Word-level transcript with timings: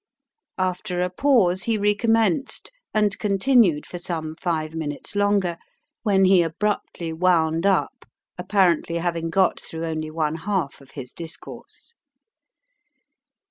After 0.57 1.03
a 1.03 1.11
pause 1.11 1.65
he 1.65 1.77
recommenced, 1.77 2.71
and 2.91 3.19
continued 3.19 3.85
for 3.85 3.99
some 3.99 4.35
five 4.35 4.73
minutes 4.73 5.15
longer, 5.15 5.59
when 6.01 6.25
he 6.25 6.41
abruptly 6.41 7.13
wound 7.13 7.67
up, 7.67 8.05
apparently 8.35 8.95
having 8.95 9.29
got 9.29 9.59
through 9.59 9.85
only 9.85 10.09
one 10.09 10.37
half 10.37 10.81
of 10.81 10.89
his 10.95 11.13
discourse. 11.13 11.93